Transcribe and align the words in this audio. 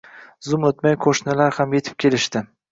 Zum 0.47 0.65
o`tmay, 0.69 0.97
qo`shnilar 1.05 1.59
ham 1.61 1.79
etib 1.83 2.03
kelishdi 2.07 2.47